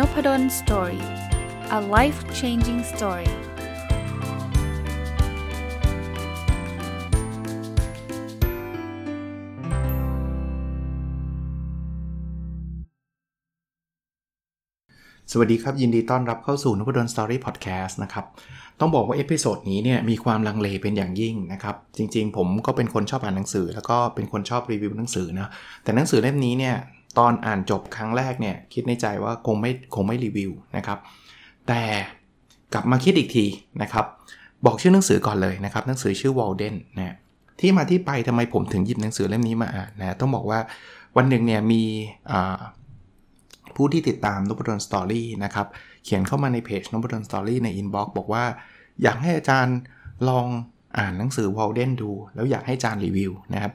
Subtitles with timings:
[0.00, 1.04] Nopadol's Story
[1.78, 3.32] a life changing story ส
[15.38, 18.24] วัสดีครับ ยินดีต้อนรับเข้าสู่ Nopadol's Story Podcast นะครับ
[18.80, 25.48] ต้องบอกว่า episode นี้เนี่ยมีความลังเลเป็นอย่างยิ่งนะครับ จริงๆ ผมก็เป็นคนชอบอ่านหนังสือ แล้วก็เป็นคนชอบรีวิวหนังสือนะ
[25.82, 26.76] แต่หนังสือเล่มนี้เนี่ย
[27.18, 30.98] ตอนอ่านจบครั้งแรกเนี่ยคิดในใจว่าคงไม่คงไม่รีวิวนะครับ
[31.68, 31.82] แต่
[32.72, 33.46] กลับมาคิดอีกที
[33.82, 34.04] นะครับ
[34.64, 37.16] บอกชื่อหนังสือก่อนเลยนะครับ หนังสือชื่อ Walden นะ
[37.60, 40.60] ที่มาที่ไปทำไมผมถึงหยิบหนังสือเล่มนี้มาอ่านนะต้องบอกว่า
[41.16, 41.82] วันหนึ่งเนี่ยมี
[43.76, 45.66] ผู้ที่ติดตาม Nopadol's Story นะครับ
[46.04, 48.44] เขียนเข้ามาในเพจ Nopadol's Story ใน inbox บอกว่า
[49.02, 49.76] อยากให้อาจารย์
[50.28, 50.46] ลอง
[50.98, 53.72] อ่านหนังสือ Walden ดู แล้วอยากให้อาจารย์รีวิวนะครับ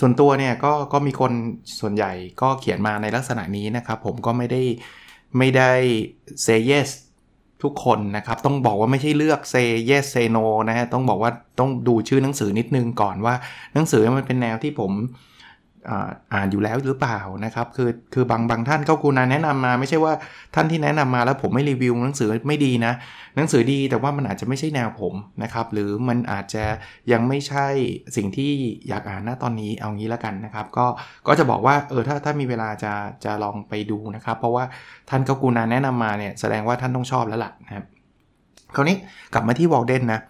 [0.00, 1.32] ส่วนตัวเนี่ยก็ก็มีคน
[1.80, 4.62] ส่วนใหญ่ก็เขียนมาในลักษณะนี้นะครับ ผมก็ไม่ได้
[5.38, 5.72] ไม่ได้
[6.46, 6.88] say yes
[7.62, 13.34] ทุกคนนะครับ ต้องบอกว่าไม่ใช่เลือก say yes say no นะฮะต้องบอกว่าต้องดูชื่อหนังสือนิดนึงก่อนว่า
[13.74, 14.92] หนังสือมันเป็นแนวที่ผม
[16.32, 20.12] อ่านอยู่แล้วหรือเปล่านะครับคือคือบางบางท่านก็กูนาแนะนำมา ไม่ใช่ว่า
[20.54, 22.92] ท่านที่แนะนำมาแล้วผมไม่รีวิวหนังสือไม่ดีนะ
[23.36, 26.64] หนังสือดีแต่ว่ามันอาจจะไม่ใช่แนวผมนะครับหรือมันอาจจะ
[27.12, 27.66] ยังไม่ใช่
[28.16, 28.52] สิ่งที่
[28.88, 30.86] อยากอ่านณตอนนี้เอางี้แล้วกันนะครับก็
[31.26, 32.92] ก็จะบอกว่าเออถ้าถ้ามีเวลาจะ
[33.24, 34.64] จะลองไปดูนะครับ เพราะว่า
[35.10, 37.84] ท่านก็กูนาแนะนำมาเนี่ยแสดงว่าท่านต้องชอบแล้วล่ะนะครับ
[38.74, 38.96] คราวนี้
[39.34, 40.20] กลับมาที่ Walden นะ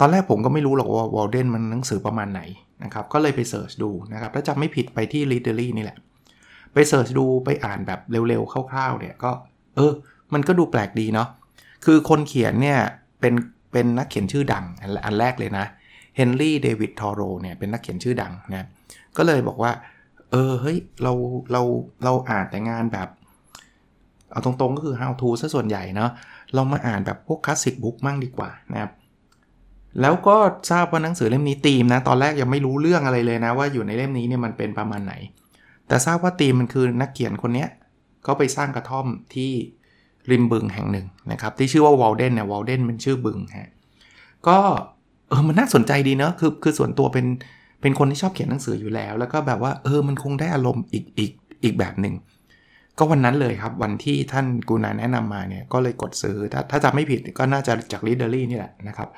[0.00, 2.42] ตอนแรกผมก็ไม่รู้หรอกว่า Walden มันหนังสือประมาณไหน
[2.84, 5.98] นะครับก็เลยไป search ดูนะครับแล้วจำไม่ผิดไปที่ r e a d e r y นี่แหละ
[6.74, 9.30] ไป search ดูไปอ่านแบบเร็วๆคร่าวๆเนี่ยก็
[9.76, 9.92] เออ
[10.34, 11.28] มันก็ดูแปลกดีเนาะ
[11.84, 12.78] คือคนเขียนเนี่ย
[13.20, 13.34] เป็น
[13.72, 14.64] เป็นนักเขียนชื่อดัง
[15.04, 15.66] อันแรกเลยนะ
[16.16, 18.66] เฮนรี่เดวิดทอโรเนี่ยเป็นนักเขียนชื่อดังนะ
[19.16, 19.72] ก็เลยบอกว่า
[20.30, 21.12] เออเฮ้ยเรา
[21.52, 21.62] เรา
[22.04, 23.08] เราอ่านแต่งานแบบ
[24.30, 26.10] เอาตรงๆก็คือ how to ซะส่วนใหญ่เนาะ
[26.54, 28.90] เรามาอ่านแบบพวกคลาสสิกบุ๊กมั่งดีกว่านะครับ
[30.00, 30.36] แล้วก็
[30.70, 35.14] ทราบว่าหนังสือเล่มนี้ตีมนะตอนแรกยังไม่รู้เรื่องอะไรเลยนะ ว่าอยู่ในเล่มนี้เนี่ยมันเป็นประมาณไหน
[35.88, 37.66] แต่ทราบว่าตีมมันคือนักเขียนคนนี้
[38.24, 39.50] เขาไปสร้างกระท่อมที่
[40.30, 43.70] ริมบึงแห่งหนึ่งนะครับที่ชื่อว่าวอลเดนเนี่ยวอลเดนมันชื่อบึงฮะ
[44.48, 44.58] ก็
[45.28, 47.26] เออมันน่าสนใจดีเนาะคือคือส่วนตัวเป็น
[47.80, 51.32] เป็นคนที่ชอบเขียนหนังสืออยู่แล้ว แล้วก็แบบว่าเออมันคงได้อารมณ์อีกอีก
[51.64, 52.14] อีกแบบหนึ่ง
[52.98, 59.08] ก็วันนั้นเลยครับวันที่ท่านกูนาแนะนำมาเนี่ยก็เลยกดซื้อถ้าถ้าจำไม่ผิดก็น่าจะจากลีดเดอรี่นี่แหละนะครับ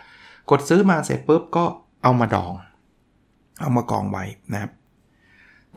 [0.51, 1.65] กดซื้อมาเสร็จปุ๊บก็
[2.03, 2.53] เอามาดอง
[3.61, 4.71] เอามากองไว้นะครับ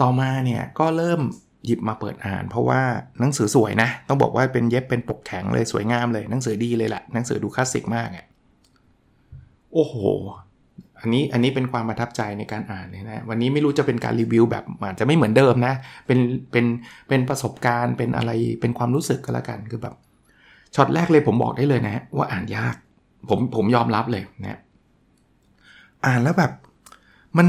[0.01, 1.21] ต่อมาเนี่ยก็เริ่ม
[1.65, 2.81] หยิบมาเปิดอ่าน เพราะว่า
[3.19, 8.25] หนังสือสวยนะ ต้องบอกว่าเป็นเย็บเป็นปกแข็งเลยสวยงามเลยหนังสือดีเลยแหละหนังสือดูคลาสสิกมากอะ
[9.73, 9.95] โอ้โห
[10.99, 15.73] อันนี้อันนี้เป็นความประทับใจในการอ่านเลยนะวันนี้ไม่รู้จะเป็นการรีวิวแบบอาจจะไม่เหมือนเดิมนะ
[16.05, 16.19] เป็น
[16.51, 16.65] เป็น
[17.07, 19.95] เป็นประสบการณ์เป็นอะไรเป็นความรู้สึกก็แล้วกันคือแบบ
[20.75, 22.75] ช็อตแรกเลยผมบอกได้เลยนะว่าอ่านยาก
[23.29, 24.59] ผมผมยอมรับเลยนะ
[26.05, 26.51] อ่านแล้วแบบ
[27.37, 27.47] มัน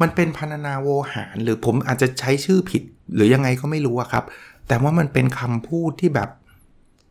[0.00, 2.82] มันเป็นพันนาโวหาร หรือผมอาจจะใช้ชื่อผิด
[3.14, 4.24] หรือยังไงก็ไม่รู้ครับ
[4.68, 6.30] แต่ว่ามันเป็นคำพูดที่แบบ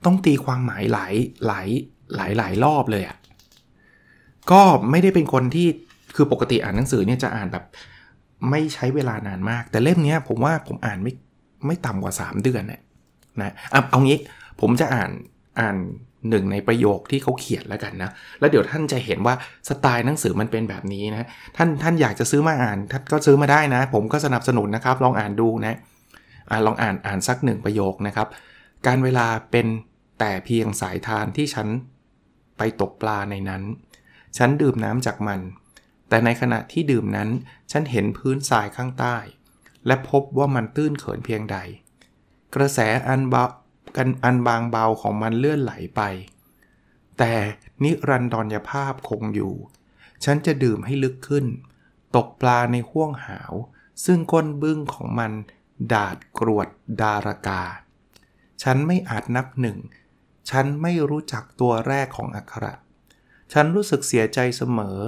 [0.06, 1.14] ต้องตีความหมายหลาย
[1.48, 1.68] หลาย
[2.16, 3.18] หลายหลายรอบเลยอะ
[4.52, 5.68] ก็ไม่ได้เป็นคนที่
[6.16, 7.66] คือปกติอ่านหนังสือเนี่ยจะอ่านแบบ
[8.50, 11.14] ไม่ใช้เวลานานมาก แต่เล่มนี้ผมว่าผมอ่านไม่
[11.66, 12.82] ไม่ต่ำกว่า 3 เดือนเนี่ย
[13.42, 13.54] นะ
[13.90, 14.20] เอางี้
[14.62, 15.10] ผมจะอ่าน
[15.60, 15.76] อ่าน
[16.30, 19.36] หนึ่งในประโยคที่เขาเขียนแล้วกันนะ แล้วเดี๋ยวท่านจะเห็นว่า
[19.70, 21.28] สไตล์หนังสือมันเป็นแบบนี้นะ
[21.58, 25.78] ท่านท่านอยากจะซื้อมาอ่านท่านก็ซื้อมาได้นะ ผมก็สนับสนุนนะครับ ลองอ่านดูนะ
[26.50, 28.28] อ่าลองอ่านอ่านสักหนึ่งประโยคนะครับ
[28.88, 29.68] การเวลาเป็น
[30.20, 31.68] แต่เพียงสายทานที่ฉัน
[32.58, 33.64] ไปตกปลาในนั้น
[34.38, 35.40] ฉันดื่มน้ำจากมัน
[36.10, 37.30] แต่ในขณะที่ดื่มนั้น
[37.72, 39.18] ฉันเห็นพื้นทรายข้างใต้
[39.88, 41.58] และพบว่ามันตื้นเขินเพียงใด
[42.56, 43.44] กระแสอันเบา
[43.96, 46.02] กันอันบางเบาของมันเลื่อนไหลไป
[47.18, 47.34] แต่
[47.84, 49.54] นิรันดรยภาพคงอยู่
[50.24, 51.46] ฉันจะดื่มให้ลึกขึ้น
[52.16, 53.54] ตกปลาในห้วงหาว
[54.06, 55.32] ซึ่งก้นบึ้งของมัน
[55.94, 56.68] ดาดกรวด
[57.02, 57.64] ดารากา
[58.64, 59.78] ฉันไม่อาจนับหนึ่ง
[60.50, 62.74] ฉันไม่รู้จักตัวแรกของอักขระ
[63.54, 65.00] ฉันรู้สึกเสียใจเสมอ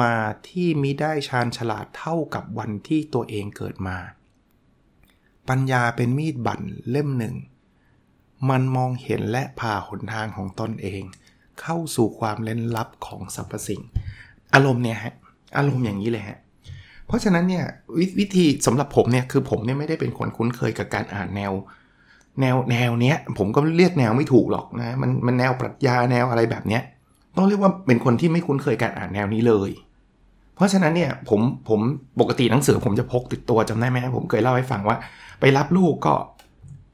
[0.00, 0.14] มา
[0.48, 3.98] ที่มิได้ชาญฉลาดเท่ากับวันที่ตัวเองเกิดมา
[5.48, 7.34] ปัญญาเป็นมีดบั่นเล่มหนึ่ง
[8.50, 11.02] มันมองเห็นและผ่าหนทางของตนเอง
[11.60, 13.82] เข้าสู่ความเล่นลับของสรรพสิ่ง
[14.54, 15.14] อารมณ์เนี่ยฮะ
[15.58, 16.38] อารมณ์อย่างนี้เลยฮะ
[17.06, 17.64] เพราะฉะนั้นเนี่ย
[17.98, 21.52] ววิธีสำหรับผมเนี่ยคือผมเนี่ยไม่ได้เป็นคนคุ้นเคยกับการอ่านแนว
[22.40, 26.82] แนวแนวเนี้ยผมก็เรียกแนวไม่ถูกหรอกนะมันมันแนวปรัชญาแนวอะไรแบบเนี้ย
[27.36, 29.70] ต้องเรียกว่าเป็นคนที่ไม่คุ้นเคยการอ่านแนวนี้เลย
[30.56, 31.80] เพราะฉะนั้นเนี่ยผมผม
[32.20, 34.96] ปกติหนังสือผมจะพกติดตัวจำได้ไหมผมเคยเล่าให้ฟังว่า
[35.40, 36.14] ไปรับลูกก็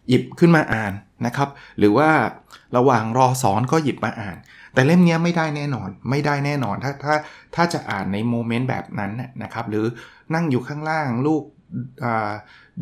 [0.09, 0.93] หยิบขึ้นมาอ่าน
[1.27, 1.49] นะครับ
[1.79, 2.11] หรือว่า
[2.77, 4.37] ระหว่างรอสอนก็หยิบมาอ่าน
[4.75, 7.15] แต่เล่มนี้ไม่ได้แน่นอน ไม่ได้แน่นอน ถ้าถ้า
[7.55, 9.13] ถ้าจะอ่านในโมเมนต์แบบนั้น
[9.43, 9.87] นะครับ หรือ
[10.35, 11.43] นั่งอยู่ข้างล่างลูก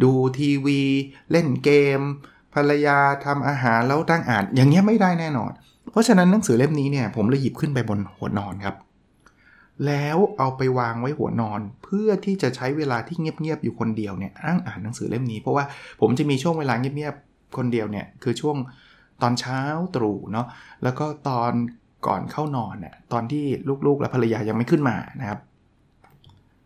[0.03, 0.81] ดูทีวี
[1.31, 2.01] เล่นเกม
[2.55, 5.51] ภรรยาทำอาหารแล้วตั้งอ่าน อย่างเงี้ยไม่ได้แน่นอน
[5.91, 8.75] เพราะฉะนั้นหนังสือเล่มนี้เนี่ยผมเลยหยิบขึ้นไปบนหัวนอนครับ
[9.87, 15.65] แล้วเอาไปวางไว้หัวนอน เพื่อที่จะใช้เวลาที่เงียบๆอยู่คนเดียวเนี่ยอ้างอ่านหนังสือเล่มนี้เพราะว่า
[16.01, 18.57] ผมจะมีช่วงเวลาเงียบๆคนเดียวเนี่ยคือช่วง
[19.23, 19.61] ตอนเช้า
[19.97, 20.47] ตรู่เนาะ
[20.83, 21.53] แล้วก็ตอน
[22.07, 23.45] ก่อนเข้านอนน่ยตอนที่
[23.87, 25.39] ลูกๆและภรรยายังไม่ขึ้นมานะครับ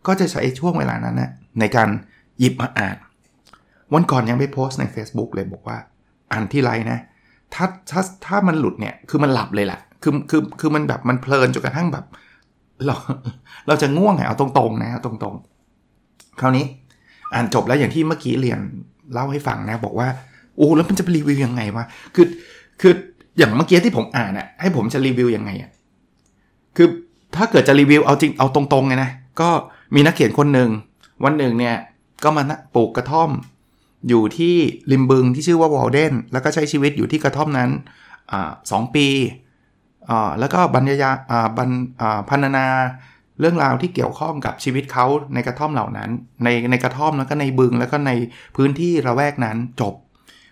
[0.07, 1.89] ก็จะใช้ช่วงเวลานั้นนะในการ
[2.39, 2.97] หยิบมาอ่าน
[3.93, 5.77] วันก่อนยังไปโพสต์ใน Facebook เลยบอกว่า
[6.31, 6.99] อ่านที่ไรนะ
[7.53, 12.05] ถ้าถ้าถ้ามันหลุดเนี่ยคือมันหลับเลยแหละคือคือคือมันแบบมันเพลินจนกระทั่งแบบ
[12.85, 12.95] เรา
[13.67, 16.65] เราจะง่วงไงเอาตรงๆนะเอาตรงๆ คราวนี้
[17.33, 18.59] อ่านจบแล้วอย่างที่เมื่อกี้เรียน
[19.13, 20.07] เล่าให้ฟังนะ บอกว่า
[20.57, 21.85] โอ้แล้วมันจะไปรีวิวยังไงวะ
[22.15, 22.27] คือ
[22.81, 22.93] คือ
[23.37, 25.71] อย่างเมื่อกี้ที่ผมอ่านอะให้ผมจะรีวิวยังไงอะ
[26.77, 26.87] คือ
[27.35, 29.49] ถ้าเกิดจะรีวิวเอาจริงเอาตรงๆไงนะก็
[29.95, 30.69] มีนักเขียนคนหนึ่ง
[31.23, 31.75] วันหนึ่งเนี่ย
[32.23, 32.43] ก็มา
[32.75, 33.29] ปลูกกระท่อม
[34.09, 34.55] อยู่ที่
[34.91, 37.69] ริมบึงที่ชื่อว่าวอลเดนแล้วก็ใช้ชีวิตอยู่ที่กระท่อมนั้น
[38.71, 39.07] สองปี
[40.39, 41.05] แล้วก็บรรยาย
[41.57, 41.69] บรร
[42.29, 42.65] พันนา
[43.39, 46.09] เรื่องราวที่เกี่ยวข้องกับชีวิตเขาในกระท่อมเหล่านั้น
[46.43, 48.11] ในในกระท่อมแล้วก็ในบึงแล้วก็ใน
[48.55, 49.93] พื้นที่ระแวกนั้นจบ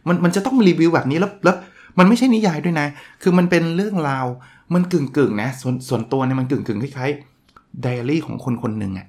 [0.07, 1.55] มันมันจะต้องรีวิวแบบนี้แล้วแล้ว
[1.99, 2.87] มันไม่ใช่นิยายด้วยนะ
[3.21, 4.25] คือมันเป็นเรื่องราว
[4.73, 9.07] มันกึ่งกึ่งนะส่วนส่วนตัวเนี่ยมันกึ่งกึ่งคล้ายๆไดอารี่ของคนคนหนึ่งอะ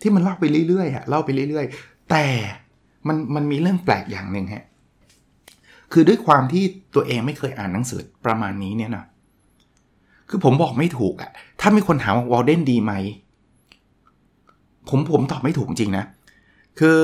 [0.00, 2.26] ที่มันเล่าไปเรื่อยๆอะเล่าไปเรื่อยๆ แต่
[3.08, 4.64] มันมันมีเรื่องแปลกอย่างหนึ่งฮะ
[5.92, 6.64] คือด้วยความที่
[6.94, 9.04] ตัวเองไม่เคยอ่านหนังสือประมาณนี้เนี่ยนะ
[10.28, 11.30] คือผมบอกไม่ถูกอะ
[11.60, 12.92] ถ้ามีคนถามว่าวอลเดนดีไหม
[14.88, 16.04] ผมผมตอบไม่ถูกจริงนะ
[16.78, 16.98] คือ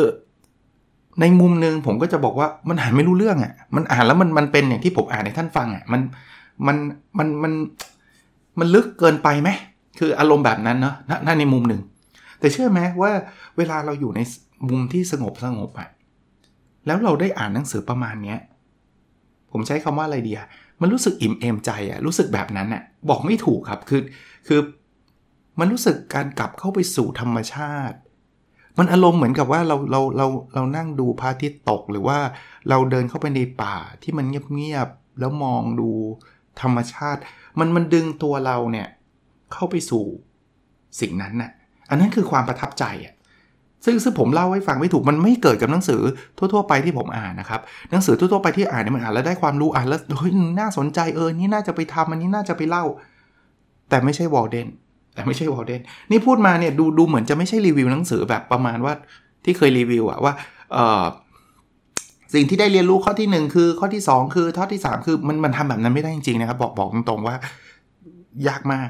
[1.21, 6.01] ในมุมหนึ่งผมก็จะบอกว่ามันอ่านไม่รู้เรื่องอะ่ะ มันอ่านแล้วมันมันเป็นอย่างที่ผมอ่านให้ท่านฟังอะ่ะ มัน
[6.67, 6.77] มัน
[7.19, 7.53] มันมัน
[8.59, 9.51] มันลึกเกินไปไหม
[9.99, 10.95] คืออารมณ์แบบนั้นเนาะ
[11.27, 11.81] นั่นในมุมหนึ่ง
[12.41, 13.11] แต่เชื่อไหมว่า
[13.57, 14.21] เวลาเราอยู่ใน
[14.69, 15.89] มุมที่สงบสงบอะ
[16.87, 18.39] แล้วเราได้อ่านหนังสือประมาณเนี้ย
[19.53, 20.47] ผมใช้คำว่าอะไรดีอะ
[20.85, 24.03] มันรู้สึกอิ่มเอมใจอะรู้สึกแบบนั้นอะบอกไม่ถูกครับคือ
[24.47, 24.61] คือ
[25.59, 27.99] มันรู้สึกการกลับเข้าไปสู่ธรรมชาติ
[28.79, 32.19] มันอารมณ์เหมือนกับว่าเราเราเราเรานั่งดูพระอาทิตย์ตก หรือว่า
[32.69, 35.91] เราเดินเข้าไปในป่าที่มันเงียบๆแล้วมองดู
[36.61, 37.21] ธรรมชาติ
[37.59, 38.89] มันมันดึงตัวเราเนี่ย
[39.53, 40.05] เข้าไปสู่
[41.01, 41.51] สิ่งนั้นน่ะ
[41.89, 43.15] อันนั้นคือความประทับใจอะ
[43.85, 46.01] ซึ่งซึ่งผมเล่าให้ฟังไม่ถูกมันไม่เกิดกับหนังสือ
[46.39, 47.61] ทั่ว ๆ ไปที่ผมอ่านนะครับ
[47.91, 52.85] หนังสือทั่ว ๆ ไปที่อ่านเนี่ยมันอ่านแล้วได้ความรู้อ่านแล้วเฮ้ยน่าสนใจเออนี่น่าจะไปทำอันนี้น่าจะไปเล่า
[53.89, 54.69] แต่ไม่ใช่วอลเดน
[55.15, 58.93] แต่ไม่ใช่วอลเดนนี่พูดมาเนี่ยดูดูเหมือนจะไม่ใช่รีวิวหนังสือแบบประมาณว่า
[59.45, 60.33] ที่เคยรีวิวอะว่า
[60.73, 61.05] เออ
[62.35, 67.37] สิ่งที่ได้เรียนรู้ข้อที่ 1 คือข้อที่ 2 คือข้อที่ 3 คือมันมันทำแบบนั้นไม่ได้จริงๆนะครับ บอกบอกตรงๆว่า
[68.49, 68.89] ยากมาก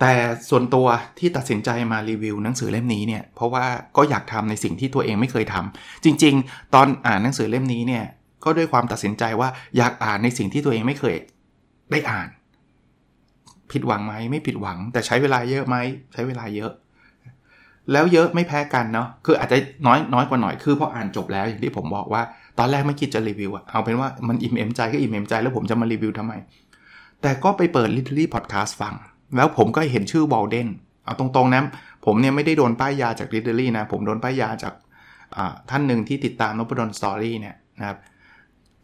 [0.00, 0.12] แต่
[0.50, 0.86] ส่วนตัว
[1.18, 3.64] ที่ตัดสินใจมารีวิวหนังสือเล่มนี้เนี่ย เพราะว่า
[3.96, 8.04] ก็อยากทำในสิ่งที่ตัวเองไม่เคยทำจริง ๆ ตอนอ่านหนังสือเล่มนี้เนี่ย
[8.44, 11.16] ก็ด้วยความตัดสินใจว่าอยากอ่านในสิ่งที่ตัวเองไม่เคย
[11.90, 12.28] ได้อ่าน
[13.72, 15.76] ผิดหวังไหมไม่ผิดหวัง แต่ใช้เวลาเยอะไหม
[16.12, 16.72] ใช้เวลาเยอะ
[17.92, 22.22] แล้วเยอะไม่แพ้กันเนาะคืออาจจะน้อยน้อยกว่าหน่อยคือพออ่านจบแล้วอย่างที่ผมบอกว่า
[22.58, 26.32] ตอนแรกไม่คิดจะรีวิวอะเอาเป็นว่ามันอิ่มเอมใจก็อิ่มเอมใจแล้วผมจะมารีวิวทำไม
[27.22, 28.94] แต่ก็ไปเปิด Literary Podcast ฟัง
[29.36, 30.68] แล้วผมก็เห็นชื่อวอลเดน
[31.04, 31.62] เอาตรงๆนะ
[32.04, 34.74] ผมเนี่ยไม่ได้โดนป้ายยาจากริดเดอรี่นะ ผมโดนป้ายยาจาก
[35.70, 37.98] ท่านหนึ่งที่ติดตามนบดอนสตอรี่เนี่ยนะครับ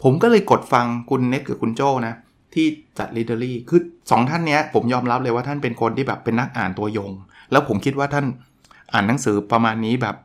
[0.02, 2.14] ผมก็เลยกดฟังคุณเน็ตกับคุณโจนะ
[2.54, 2.66] ที่
[2.98, 3.80] จัดริเดอรี่คือ
[4.10, 7.10] สองท่านเนี้ยผมยอมรับเลยว่าท่านเป็นคนที่แบบเป็นนักอ่านตัวยง
[7.50, 8.26] แล้วผมคิดว่าท่าน
[8.92, 10.16] อ่านหนังสือประมาณนี้แบบ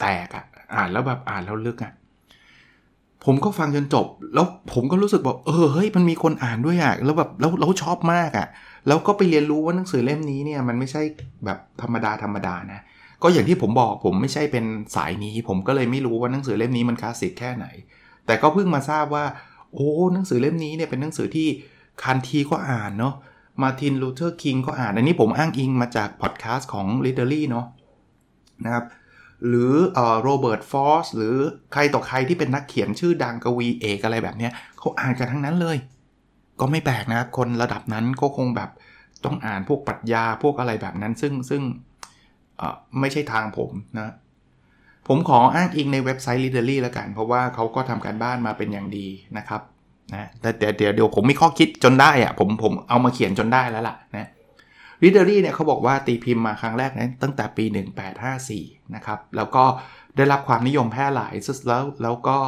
[0.00, 0.44] แตกอะ
[0.74, 1.92] อ่านแล้วแบบอ่านแล้วลึกอะ
[3.24, 8.46] ผมก็ฟังจนจบ แล้วผมก็รู้สึกแบอกเออเฮ้ยมันมีคนอ่านด้วยอะแล้วแบบแล้วเราชอบมากอะ
[8.86, 11.02] แล้วก็ไปเรียนรู้ว่าหนังสือเล่มนี้เนี่ยมันไม่ใช่
[11.44, 12.80] แบบธรรมดาธรรมดานะ
[13.22, 14.64] ก็อย่างที่ผมบอกผมไม่ใช่เป็น
[14.96, 17.66] สายนี้ ผมก็เลยไม่รู้ว่าหนังสือเล่มนี้มันคลาสสิกแค่ไหน
[18.26, 19.24] แต่ก็เพิ่งมาทราบว่า
[19.74, 21.48] โอ้หนังสือเล่มนี้เนี่ยเป็นหนังสือที่
[22.02, 23.14] คานธีก็อ่านเนาะ
[23.62, 27.66] มาร์ตินลูเธอร์คิงก็อ่าน อันนี้ผมอ้างอิงมาจากพอดแคสต์ของ l i t e r a r y เนาะ
[28.64, 28.84] นะครับ
[29.48, 29.72] หรือ
[30.22, 31.36] โรเบิร์ต ฟรอสต์หรือ
[31.72, 34.48] ใครต่อใครที่เป็นนักเขียนชื่อดังกวีเอกอะไรแบบนี้
[34.78, 35.76] เขาอ่านกันทั้งนั้นเลย
[36.60, 38.70] ก็ไม่แปลกนะครับ คนระดับนั้นก็คงแบบ
[39.24, 41.62] ต้องอ่านพวกปรัชญาพวกอะไรแบบนั้น ซึ่งซึ่ง
[43.00, 44.12] ไม่ใช่ทางผมนะ
[45.08, 49.06] ผมขออ้างอิงในเว็บไซต์ l i t e r a r y แล้วกัน เพราะว่าเขาก็ทำการบ้านมาเป็นอย่างดี
[49.38, 49.60] นะครับ
[50.12, 54.28] นะแต่เดี๋ยวเดี๋ยวผมมีข้อคิดจนได้อะผมผมเอามาเขียนจนได้แล้วล่ะนะ
[55.02, 57.64] l i t e r a r y เนี่ยเขาบอกว่าตีพิมพ์มาครั้งแรกนะตั้งแต่ปี
[58.30, 59.64] 1854 นะครับ แล้วก็
[60.16, 61.34] ได้รับความนิยมแพร่หลาย
[61.68, 62.38] แล้วแล้วก็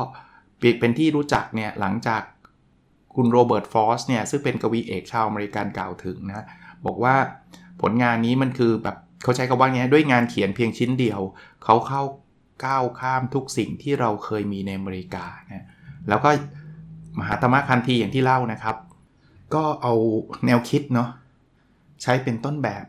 [0.81, 2.23] เป็นที่รู้จักเนี่ยหลังจาก
[3.15, 6.47] คุณโรเบิร์ตฟอสเนี่ยซึ่งเป็นกวีเอกชาวอเมริกันกล่าวถึงนะ
[6.87, 7.15] บอกว่า
[7.83, 11.21] ผลงานนี้มันคือแบบเขาใช้คำว่าไงด้วยงานเขียนเพียงชิ้นเดียว
[11.65, 12.03] เขาเข้า
[12.65, 15.67] ก้าวข้ามทุกสิ่งที่เราเคยมีในอเมริกานะ
[16.09, 16.31] แล้วก็
[17.19, 18.77] มหาตมะคันทีอย่างที่เล่านะครับ
[19.55, 19.95] ก็เอา
[20.47, 21.09] แนวคิดเนาะ
[22.03, 22.85] ใช้เป็นต้นแบบ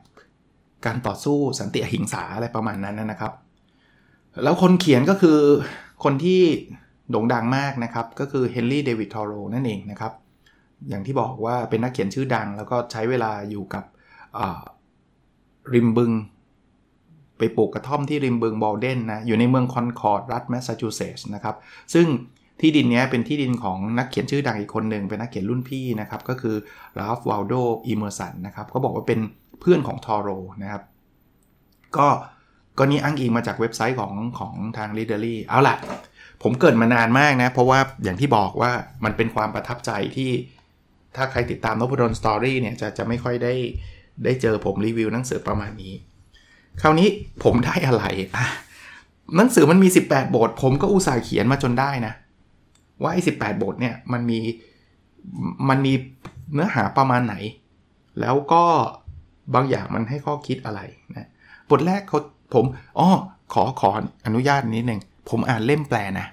[0.85, 3.33] การต่อสู้สันติอหิงสาอะไรประมาณนั้นนะครับ
[4.43, 5.39] แล้วคนเขียนก็คือ
[6.03, 6.41] คนที่
[7.11, 10.13] โด่งดังมากนะครับ ก็คือเฮนรี่เดวิดทอโรนั่นเองนะครับ
[10.89, 13.83] อย่างที่บอกว่าเป็นนักเขียนชื่อดัง แล้วก็ใช้เวลาอยู่กับ
[15.73, 16.11] ริมบึง
[17.37, 21.55] ไปปลูกกระท่อมที่ริมบึงวอลเดนนะ อยู่ในเมืองคอนคอร์ดรัฐแมสซาชูเซตส์นะครับ
[21.93, 22.07] ซึ่ง
[22.59, 26.55] ที่ดินนี้เป็นที่ดินของนักเขียนชื่อดังอีกคนหนึ่งเป็นนักเขียนรุ่นพี่นะครับ ก็คือ
[26.99, 29.19] ราล์ฟวอลโด เอเมอร์สันนะครับเขาบอกว่าเป็น
[29.59, 30.29] เพื่อนของทอโร
[30.63, 30.83] นะครับ
[31.97, 32.07] ก็
[32.77, 35.75] ก็นี้อ้างอิงมาจากเว็บไซต์ของของทาง r e a d e r y เอาล่ะ
[36.43, 38.71] ผมเกิดมานานมากนะ เพราะว่าอย่างที่บอกว่า
[39.05, 40.31] มันเป็นความประทับใจที่
[41.15, 43.53] ถ้าใครติดตามนพดลสตอรี่เนี่ยจะจะไม่ค่อยได้
[44.23, 45.93] ได้เจอผมรีวิวหนังสือประมาณนี้
[46.81, 47.09] คราวนี้
[47.43, 48.03] ผมได้อะไร
[48.35, 48.47] อะ
[49.37, 52.13] หนังสือมันมี 18 บท ผมก็อุตส่าห์เขียนมาจนได้นะ
[53.01, 54.39] ว่าไอ้18บทเนี่ยมันมี
[55.69, 55.93] มันมี
[56.53, 57.35] เนื้อหาประมาณไหน
[58.21, 58.63] แล้วก็
[59.55, 60.81] บางอย่างมันให้ข้อคิดอะไร
[61.15, 61.27] นะ
[61.69, 62.19] บทแรกเขา
[62.53, 62.65] ผม
[62.99, 63.09] อ๋อ
[63.53, 63.89] ขอขอ
[64.25, 66.27] อนุญาตนิดหนึ่งผมอ่านเล่มแปลนะ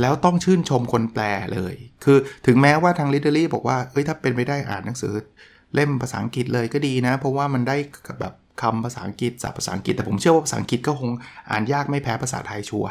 [0.00, 1.24] แล้วต้องชื่นชมคนแปล
[1.54, 1.74] เลย
[2.04, 5.12] คือถึงแม้ว่าทางลิเดอรี่บอกว่าเอ้ยถ้าเป็นไปได้อ่านหนังสือ
[5.74, 7.76] เล่มภาษาอังกฤษเลยก็ดีนะ เพราะว่ามันได้
[8.20, 11.10] แบบคำภาษาอังกฤษศัพท์ภาษาอังกฤษแต่ผมเชื่อว่าภาษาอังกฤษก็คง
[11.50, 12.86] อ่านยากไม่แพ้ภาษาไทยชัว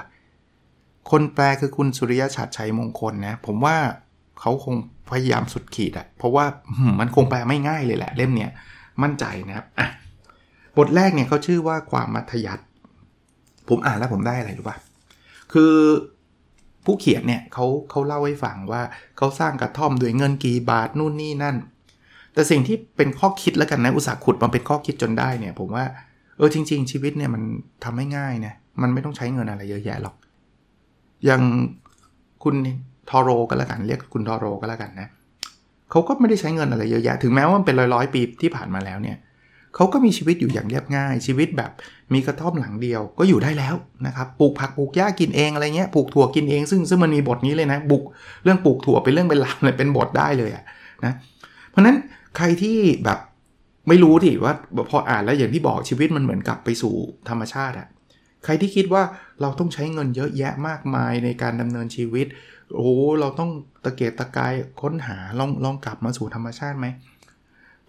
[1.11, 3.75] คนแปลคือคุณสุริยะฉัตรชัยมงคลนะ ผมว่า
[4.39, 4.75] เขาคง
[5.09, 6.45] พยายามสุดขีดอะเพราะว่า
[6.99, 8.51] มันคงแปลไม่ง่ายเลยแหละ เล่มเนี้ย
[9.03, 9.87] มั่นใจนะครับอะ
[10.77, 12.63] บทแรกเนี่ยเขาชื่อว่าความมัธยัติ
[13.69, 14.77] ผมอ่านแล้วผมได้อะไรรู้ป่ะ
[15.53, 15.73] คือ
[16.85, 18.81] ผู้เขียนเนี่ยเขาเขาเล่าให้ฟังว่า
[19.17, 21.55] เขาสร้างกระท่อมด้วยเงินกี่บาทนู่นนี่นั่น
[22.33, 25.85] แต่สิ่งที่เป็นข้อคิดแล้วกันนะอุตสาห์ขุดมาเป็นข้อคิดจนได้เนี่ย ผมว่า
[26.37, 27.43] เออจริง ๆ ชีวิตเนี่ยมัน
[27.83, 30.15] ทำให้ง่ายนะมันไม่ต้องใช้เงินอะไรเยอะแยะหรอก
[31.25, 31.41] อย่าง
[32.43, 32.55] คุณ
[33.09, 35.07] ทอโรก็แล้วกันเรียกคุณทอโรก็แล้วกันนะ
[35.91, 39.17] เขาก็ไม่ได้ใช้เงินอะไรเยอะแยะถึงแม้ว่ามันเป็นร้อยร้อยปีที่ผ่านมาแล้วเนี่ย
[39.75, 41.71] เขาก็มีชีวิตอยู่อย่างเรียบง่าย ชีวิตแบบ
[42.13, 43.75] มีกระท่อมหลังเดียวก็อยู่ได้แล้ว
[44.07, 48.03] นะครับปลูกผักปลูกหญ้ากินเองอะไรเงี้ยปลูกถั่วกินเอง ซึ่งซึ่งมันมีบทนี้เลยนะบุก
[48.43, 50.63] เรื่องปลูกถั่วเป็นเรื่องเป็นราวเลยเป็นบทได้เลยอะ
[51.05, 51.13] นะ
[51.69, 51.95] เพราะนั้น
[52.38, 53.19] ใครที่แบบ
[53.88, 54.53] ไม่รู้ที่ว่า
[54.89, 56.95] พออ่านแล้วอย่างที่บอกชีวิตมันเหมือนกลับไปสู่
[57.29, 57.88] ธรรมชาติอะ
[58.47, 59.03] ใครที่คิดว่า
[59.41, 62.27] เราต้องใช้เงินเยอะแยะมากมายในการดำเนินชีวิต
[62.75, 63.49] โอ้เราต้อง
[63.83, 66.87] ตะเกียกตะกายค้นหาลองลองกลับมาสู่ธรรมชาติไหม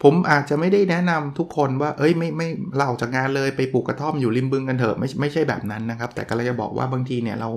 [0.03, 7.51] ผมอาจจะไม่ได้แนะนำทุกคนว่า เอ้ยไม่ไม่เราออกจากงานเลยไปปลูกกระท่อมอยู่ริมบึงกันเถอะไม่ไม่ใช่แบบนั้นนะครับ แต่ก็เลยจะบอกว่าบางทีเนี่ยเรา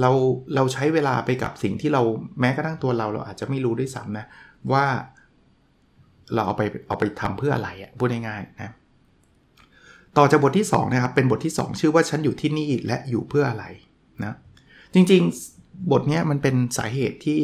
[0.00, 0.10] เรา
[0.54, 2.02] เราใช้เวลาไปกับสิ่งที่เรา
[2.40, 4.24] แม้กระทั่งตัวเราเราอาจจะไม่รู้ด้วยซ้ำนะ
[4.72, 4.84] ว่า
[6.34, 8.72] เราเอาไปเอาไปทำเพื่ออะไรอะพูดง่ายๆนะ
[10.16, 13.64] ต่อจากบทที่2นะครับเป็นบทที่ 2 ชื่อว่าฉันอยู่ที่นี่และอยู่เพื่ออะไร
[14.24, 14.34] นะ
[14.94, 17.40] จริงๆบทนี้มันเป็นสาเหตุที่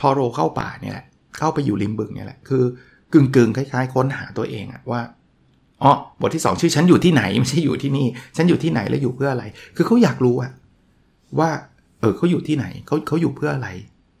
[0.00, 1.06] ทอโรเข้าป่าเนี่ยแหละ
[1.38, 2.62] เข้าไปอยู่ริมบึงเนี่ยแหละคือ
[3.12, 5.00] กึ่งกึ่งคล้ายๆค้นหาตัวเองอะว่า
[5.82, 9.44] อ๋อบทที่ 2 ชื่อฉันอยู่ที่ไหนไม่ใช่อยู่ที่นี่ ฉันอยู่ที่ไหนแล้วอยู่เพื่ออะไร
[9.76, 10.52] คือเขาอยากรู้อะ
[11.38, 11.50] ว่า
[12.00, 13.68] เออเขาอยู่ที่ไหนเขาเขาอยู่เพื่ออะไร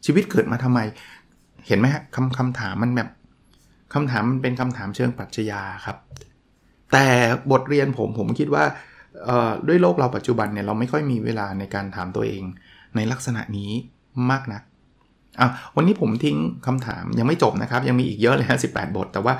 [0.06, 0.78] ชีวิตเกิดมาทำไม
[1.66, 3.08] เห็นไหมฮะคำคำถามมันแบบ
[3.94, 5.96] คำถามมันเป็นคำถามเชิงปรัชญาครับ
[6.92, 7.06] แต่
[7.52, 8.64] บทเรียนผมผมคิดว่า
[9.68, 12.42] ด้วยโลกเราปัจจุบันเนี่ยเราไม่ค่อยมีเวลาในการถามตัวเอง
[12.96, 13.70] ในลักษณะนี้
[14.30, 14.62] มากนัก
[15.40, 18.72] อะวันนี้ผมทิ้งคำถามยังไม่จบนะครับ ยังมีอีกเยอะเลยฮะสิบ
[19.04, 19.34] ท แต่ว่า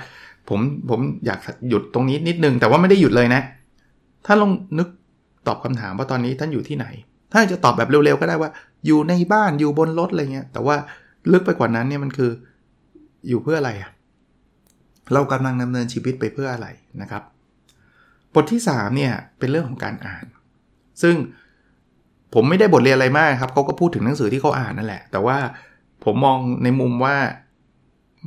[0.49, 3.43] ผมผมอยากหยุดตรงนี้นิดนึง แต่ว่าไม่ได้หยุดเลยนะ
[4.27, 4.89] ถ้าลองนึก
[5.47, 6.87] ตอบคำถามว่าตอนนี้ท่านอยู่ที่ไหน
[7.33, 8.51] ถ้าจะตอบแบบเร็วๆก็ได้ว่า
[8.87, 10.77] อยู่ในบ้านอยู่บนรถอะไรเงี้ยแต่ว่า
[11.33, 12.31] ลึกไปกว่านั้นเนี่ยมันคือ
[13.29, 13.91] อยู่เพื่ออะไรอะ
[15.13, 16.67] เรากำลังดำเนินชีวิตไปเพื่ออะไร
[17.03, 17.23] นะครับ
[18.35, 20.27] บทที่ 3 เนี่ย เป็นเรื่องของการอ่าน
[21.03, 21.15] ซึ่ง
[22.35, 25.39] ผมไม่ได้บทเรียนอะไรมากครับเขาก็พูดถึงหนังสือที่เขาอ่านนั่นแหละ แต่ว่า
[26.05, 27.17] ผมมองในมุมว่า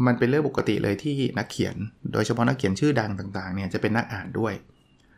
[0.05, 1.75] มันเป็นเรื่องปกติเลยที่นักเขียน
[2.13, 4.53] โดยเฉพาะนักเขียนชื่อดังต่างๆเนี่ยจะเป็นนักอ่านด้วย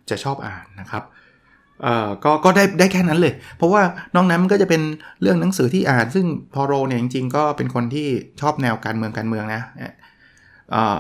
[0.10, 1.04] จะชอบอ่านนะครับ
[1.84, 3.82] เอ่อก็ก็ได้ได้แค่นั้นเลย เพราะว่า
[4.16, 4.82] นอกนั้นมันก็จะเป็น
[5.22, 8.08] เรื่องหนังสือที่อ่าน ซึ่งพอโรเนี่ยจริง ๆ ก็เป็นคนที่
[8.42, 9.62] ชอบแนวการเมืองการเมืองนะ
[10.72, 11.00] เอ่อ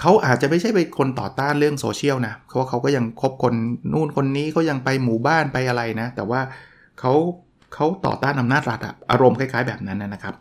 [0.00, 3.54] เขาอาจจะไม่ใช่เป็นคนต่อต้านเรื่องโซเชียลนะเพราะเขาก็ยังคบคน
[3.92, 6.40] นู่นคนนี้เขายังไปหมู่บ้านไปอะไรนะ แต่ว่า
[7.00, 7.12] เขา
[7.74, 10.34] เขาต่อต้านอำนาจรัฐอะอารมณ์คล้ายๆแบบนั้นนะครับ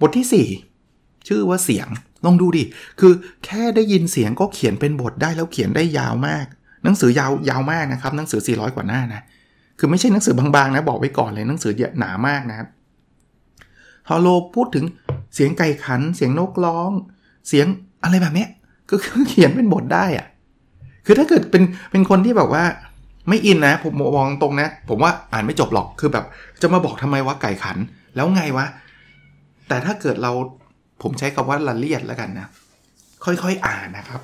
[0.00, 0.46] บทที่
[0.88, 1.88] 4 ชื่อว่าเสียง
[2.24, 2.64] ลองดูดิ
[3.00, 3.12] คือ
[3.44, 6.46] แค่ได้ยินเสียงก็เขียนเป็นบทได้แล้วเขียนได้ยาวมาก
[6.84, 9.22] หนังสือยาวยาวมากนะครับ หนังสือ 400 กว่าหน้านะ
[9.78, 12.68] คือไม่ใช่หนังสือบางๆนะ บอกไว้ก่อนเลยหนังสือหนามากนะครับ
[14.06, 14.84] ทอโลพูดถึง
[15.34, 16.90] เสียงไก่ขัน เสียงนกร้อง
[17.48, 17.66] เสียง
[18.04, 18.46] อะไรแบบนี้
[18.90, 20.26] ก็คือเขียนเป็นบทได้อะ
[21.06, 22.64] คือถ้าเกิดเป็นเป็นคนที่แบบว่า
[23.28, 26.24] ไม่อินนะ ผมมองตรงนะ ผมว่าอ่านไม่จบหรอกคือแบบ
[26.62, 27.76] จะมาบอกทำไมว่าไก่ขัน
[28.16, 28.66] แล้วไงวะ
[29.68, 30.32] แต่ถ้าเกิดเรา
[31.02, 32.46] ผมใช้คำว่าละเลียดแล้วกันนะ
[33.24, 34.20] ค่อยๆอ่านนะครับ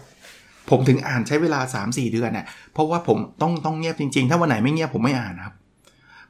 [0.71, 5.55] ผมถึงอ่านใช้เวลา 3-4 เดือนนะ่ะเพราะว่าผมต้องต้องเงียบจริงๆ ถ้าวันไหนไม่เงียบผมไม่อ่านครับ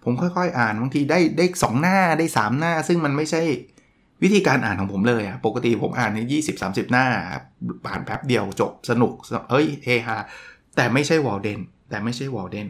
[0.05, 3.43] ผมค่อยๆ อ่านบางทีได้ได้สองหน้าได้3หน้า ซึ่งมันไม่ใช่
[4.23, 7.07] วิธีการอ่านของผมเลยอะปกติผมอ่านในยี่สิบสามสิบหน้า
[7.89, 9.13] อ่านแป๊บเดียวจบสนุก
[9.51, 10.17] เฮ้ยเฮฮา
[10.77, 12.69] แต่ไม่ใช่วอลเดนแต่ไม่ใช่วอลเดน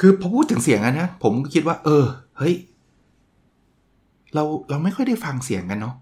[0.00, 2.04] คือพอพูดถึงเสียงนะผมคิดว่า เออ
[2.38, 2.54] เฮ้ย
[4.34, 5.94] เราเราไม่ค่อยได้ฟังเสียงกันเนาะ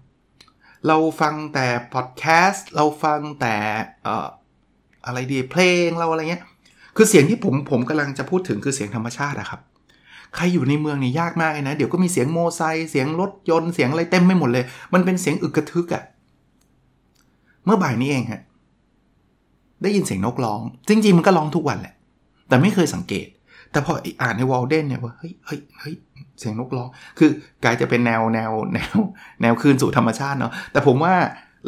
[0.87, 3.55] เราฟังแต่พอดแคสต์เราฟังแต่
[4.03, 4.27] เอ่อ
[5.05, 6.43] อะไรดีเพลงเราอะไรเงี้ย
[6.95, 9.61] คือเสียงที่ผมผมกำลังจะพูดถึงคือเสียงธรรมชาติอะครับ
[10.35, 12.61] ใครอยู่ในเมืองเนี่ยยากมากเลยนะ เดี๋ยวก็มีเสียงโมไซ
[12.91, 14.63] เสียงรถยนต์เสียงอะไรเต็มไม่หมดเลย
[14.93, 16.03] มันเป็นเสียงอึกกระทึกอะ
[17.65, 18.41] เมื่อบ่ายนี้เองฮะ
[19.83, 21.93] ได้ยินเสียงนกร้อง จริง ๆ มันก็ร้องทุกวันแหละ
[22.47, 23.27] แต่ไม่เคยสังเกต
[23.71, 25.95] แต่พออ่านในวอลเดนเนี่ยว่าเฮ้ยเฮ้ยเฮ้ย
[26.39, 27.29] เสียงนกร้อง คือ
[27.63, 28.95] กลายจะเป็นแนวแนวแนว
[29.41, 31.13] แนวคืนสู่ธรรมชาติเนาะแต่ผมว่า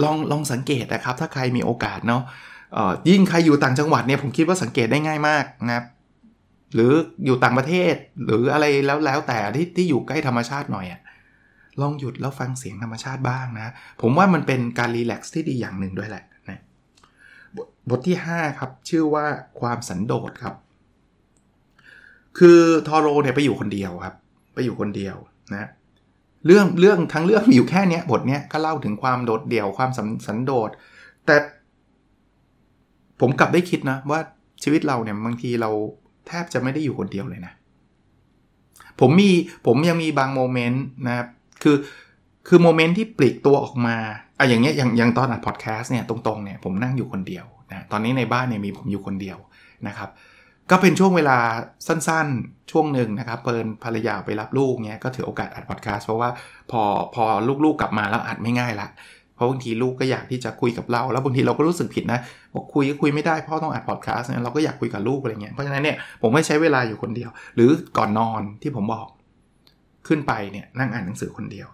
[0.04, 2.22] ลองลองสังเกตนะครับ ถ้าใครมีโอกาสเนาะ
[3.10, 5.86] ยิ่งใครอยู่ต่างจังหวัดเนี่ยผมคิดว่าสังเกตได้ง่ายมากนะครับ
[6.76, 6.92] หรือ
[7.26, 11.02] อยู่ต่างประเทศ หรืออะไรแล้วแล้วแต่ที่ที่อยู่ใกล้ธรรมชาติหน่อยอะ
[11.82, 16.60] ลองหยุดแล้วฟังเสียงธรรมชาติบ้างนะ ผมว่ามันเป็นการรีแลกซ์ที่ดีอย่างหนึ่งด้วยแหละนะ
[17.90, 19.26] บทที่ 5 ครับ ชื่อว่า
[19.60, 20.56] ความสันโดษครับ
[22.38, 24.16] คือทอโรเนี่ยไปอยู่คนเดียวครับ
[24.54, 25.16] ไปอยู่คนเดียว
[25.54, 25.70] นะ
[26.46, 29.90] เรื่องเรื่องทั้งเรื่องมีอยู่แค่นี้บทเนี้ยก็เล่าถึงความโดดเดี่ยวความ
[30.28, 30.70] สันโดษ
[31.26, 31.36] แต่
[33.22, 34.20] ผมกลับได้คิดนะว่า
[34.64, 35.72] ชีวิตเราเนี่ยบางทีเรา
[36.28, 37.54] แทบจะไม่ได้อยู่คนเดียวเลยนะ
[39.00, 39.32] ผมมี
[39.66, 41.28] ผมยังมีบางโมเมนต์นะครับ
[41.64, 41.76] คือ
[42.48, 43.98] คือโมเมนต์ที่ปลีกตัวออกมา
[44.38, 49.38] อะอย่างเงี้ยอย่างอย่างตอนอัดพอดแคสต์เนี่ยตรงๆเนี่ยผมนั่งอยู่คนเดียวนะตอนนี้ในบ้านเนี่ยมีผมอยู่คนเดียว
[49.88, 50.10] นะครับ
[50.72, 51.38] ก็เป็นช่วงเวลา
[51.88, 56.30] สั้นๆช่วงหนึ่งนะครับเปินภรรยาไปรับลูกเนี่ยก็ถือโอกาสอัดพอดแคสต์เพราะว่า
[56.72, 56.82] พอ
[57.16, 57.24] พอ
[57.66, 58.88] ลูกๆกลับมาแล้วอัดไม่ง่ายละ
[59.36, 62.20] เพราะบางทีลูกก็อยากที่จะคุยกับเรา แล้วบางทีเราก็รู้สึกผิดนะ
[62.54, 69.08] บอกคุยก็คุยไม่ได้พ่อต้องอัดพอดแคสต์เนี่ยเราก็อยากคุยกับลูกอะไรเงี้ยเพราะฉะนั้นเนี่ยผมไม่ใช้เวลาอยู่คนเดียว หรือก่อนนอนที่ผมบอก
[70.08, 71.68] ขึ้นไปเนี่ยนั่งอ่านหนังสือคนเดียว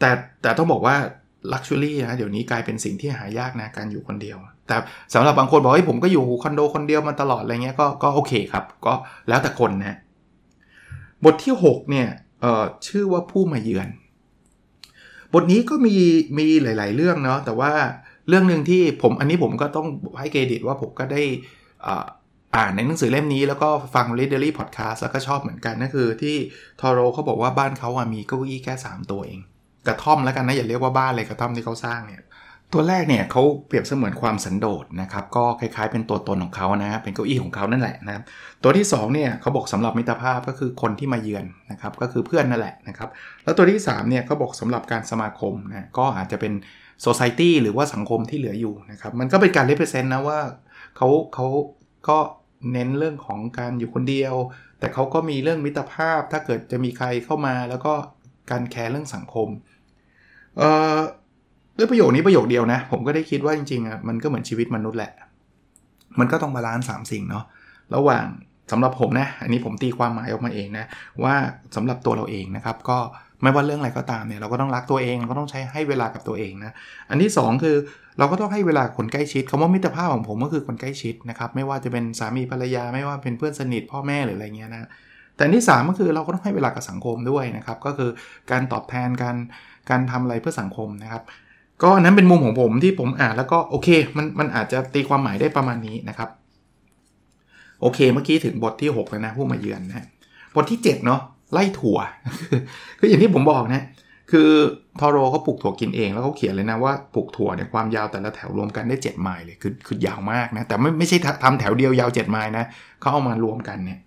[0.00, 0.10] แต่
[0.42, 0.96] แต่ต้องบอกว่า
[1.52, 4.76] ลักชัวรี่นะเดี๋ยวนี้กลายเป็นสิ่งที่หายากนะการอยู่คนเดียว แต่
[5.14, 8.94] สำหรับบางคนบอกว่าผมก็อยู่คอนโดคนเดียวมาตลอดอะไรเงี้ยก็ก็โอเคครับ ก็
[9.28, 9.96] แล้วแต่คนนะ
[11.24, 12.08] บทที่6เนี่ย
[12.86, 13.88] ชื่อว่าผู้มาเยือน
[15.34, 15.96] บทนี้ก็มี
[16.38, 17.72] มีหลาย ๆ เรื่องเนาะแต่ว่า
[18.28, 19.86] เรื่องหนึ่งที่ผมอันนี้ผมก็ต้อง
[20.18, 21.22] ให้เครดิตว่าผมก็ได้
[22.56, 26.36] อ่านในหนังสือเล่มนี้แล้วก็ฟัง r e a d e r y Podcast แล้วก็ชอบเหมือนกันนั่นคือที่
[26.80, 29.40] ทอโรเขาบอกว่าบ้านเขาอะมีเก้าอี้แค่ 3 ตัวเอง
[29.86, 32.22] กระท่อมแล้วกันนะอย่าเรียกว่าบ้านเลยกระท่อมที่เขาสร้างเนี่ย
[32.72, 38.24] ตัวแรกเนี่ยเขาเปรียบเสมือนความสันโดษนะครับก็คล้ายๆ เป็นตัวตนของเขานะเป็นเก้าอี้ของเขานั่นแหละนะครับ
[38.62, 43.08] ตัวที่2เนี่ยเขาบอกสำหรับมิตรภาพก็คือคนที่มาเยือนนะครับก็คือเพื่อนนั่นแหละนะครับ
[43.44, 46.52] แล้วตัวที่3เนี่ยเขาบอกสำหรับการสมาคมนะก็อาจจะเป็น
[47.00, 50.40] โซซายตี้หรือว่าสังคมที่เหลืออยู่นะครับมันก็เป็นการเลเ p เ e นต์นะว่า
[50.96, 51.46] เขาเขา
[52.08, 52.18] ก็
[52.72, 54.34] เน้นเรื่องของการอยู่คนเดียว
[54.78, 57.92] แต่เขาก็มีเรื่องมิตรภาพถ้าเกิดจะมีใครเข้ามาแล้วก็
[58.50, 59.48] การแคร์เรื่องสังคม
[60.58, 60.98] เอ่อ
[61.76, 65.12] ด้วยประโยคนี้ประโยคเดียวนะ ผมก็ได้คิดว่าจริงๆอะมันก็เหมือนชีวิตมนุษย์แหละ
[66.18, 67.44] มันก็ต้อง balance สามสิ่งเนาะ
[67.94, 68.26] ระหว่าง
[68.72, 70.84] สำหรับผมนะ อันนี้ผมตีความหมายออกมาเองนะ
[71.24, 71.34] ว่า
[71.76, 72.98] สำหรับตัวเราเองนะครับ ก็
[73.42, 76.72] ไม่ว่าเรื่องอะไรก็ตามเนี่ย เราก็ต้องรักตัวเองเราก็ต้องใช้ให้เวลากับตัวเองนะ
[77.10, 77.76] อันที่ 2 คือ
[78.18, 84.88] เราก็ต้องให้เวลาคนใกล้ชิดคำว่ามิตรภาพของผมก็คือคนใกล้ชิดนะครับ ไม่ว่าจะเป็นสามีภรรยา ไม่ว่าเป็นเพื่อนสนิทพ่อแม่หรืออะไรเงี้ยนะ
[85.36, 88.10] แต่ที่ 3 ก็คือเราก็ต้องให้เวลากับสังคมด้วยนะครับ ก็คือ
[88.50, 89.36] การตอบแทนการ
[89.90, 91.22] การทำอะไรเพื่อสังคมนะครับ
[91.82, 96.28] ก็อันนั้นเป็นมุมของผมที่ผมอ่านแล้วก็โอเคมันมันอาจจะตีความหมายได้ประมาณนี้นะครับ
[97.80, 100.06] โอเคเมื่อกี้ถึงบทที่ 6 แล้วนะผู้มาเยือนนะ
[100.54, 101.20] บทที่ 7 เนาะ
[101.52, 101.98] ไล่ถั่ว
[102.98, 103.82] คืออย่างที่ผมบอกนะ
[104.32, 104.48] คือ
[105.00, 112.64] ทอโรเขาปลูกถั่วกินเองแล้วเขาเขียนเลยนะว่าปลูกถั่วเนี่ยความยาวแต่ละแถวรวมกันได้ 7 ไมล์เลยคือคือยาวมากนะ แต่ไม่ไม่ใช่ทำแถวเดียวยาว 7 ไมล์นะ
[113.00, 113.98] เขาเอามารวมกันเนี่ย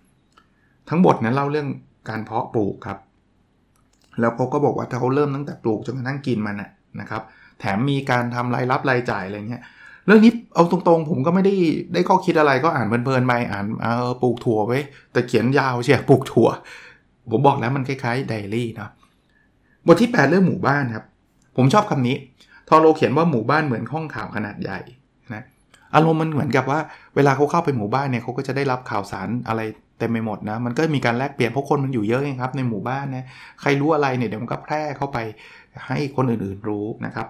[0.88, 1.68] ทั้งหมดนั้นเล่าเรื่อง
[2.08, 2.98] การเพาะปลูกครับ
[4.20, 6.56] แล้วเขาก็บอกว่าถ้าเขาเริ่มตั้งแต่ปลูกจนกระทั่งกินมัน
[7.00, 7.22] นะครับ
[7.60, 9.62] แถมมีการทำรายรับรายจ่ายอะไรเงี้ย
[10.06, 11.54] เรื่องนี้เอาตรงๆ ผมก็ไม่ได้
[11.92, 14.80] ได้ข้อคิดอะไรก็อ่านเพลินๆไปอ่านเออปลูกถั่วไว้
[15.12, 16.48] แต่เขียนยาวเชียปลูกถั่ว
[17.30, 18.90] ผมบอกแล้วมันคล้ายๆไดอารี่นะ
[19.86, 21.04] บทที่ 8 เรื่องหมู่บ้านครับ
[21.56, 22.16] ผมชอบคำนี้
[22.68, 24.80] ทอโรเขียนว่าหมู่บ้านเหมือนห้องข่าวขนาดใหญ่
[25.34, 25.44] นะ
[25.94, 26.80] อารมณ์มันเหมือนกับว่า
[27.16, 29.60] เวลาเขาเข้าไปหมู่บ้านเนี่ยเขาก็จะได้รับข่าวสารอะไร
[29.98, 33.24] เต็มไปหมดนะมันก็มีการแลกเปลี่ยนเพราะคนมันอยู่เยอะไงครับในหมู่บ้านนะ
[33.60, 35.18] ใครรู้อะไรเนี่ยเดี๋ยวมันก็แพร่เข้าไป
[35.86, 37.26] ให้คนอื่นๆรู้นะครับ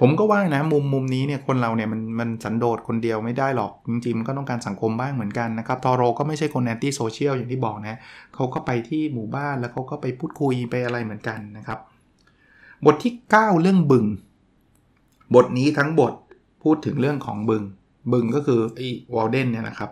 [0.00, 7.98] ผมก็ว่านะมุมมุมนี้เนี่ยคนเราเนี่ยมันมันสันโดษคนเดียวไม่ได้หรอกจริงๆมันก็ต้องการสังคมบ้างเหมือนกันนะครับทอโรก็ไม่ใช่คน antisocial อย่างที่บอกนะ
[8.34, 11.78] เขาก็ไปที่หมู่บ้านแล้วเขาก็ไปพูดคุยไปอะไรเหมือนกันนะครับ
[12.84, 14.06] บทที่ 9 เรื่องบึง
[15.34, 16.14] บทนี้ทั้งบท
[16.62, 17.62] พูดถึงเรื่องของบึง
[18.12, 19.90] บึงก็คือไอ้วอลเดนเนี่ยนะครับ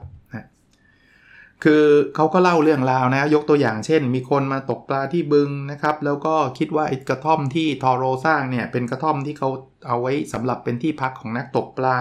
[1.64, 9.49] คือเขาก็เล่าเรื่องราวนะ ยกตัวอย่างเช่น มีคนมาตกปลาที่บึงนะครับ แล้วก็คิดว่าไอ้กระท่อมที่ทอโรสร้างเนี่ย เป็นกระท่อมที่เขา
[9.87, 11.99] เอาไว้สำหรับเป็นที่พักของนักตกปลา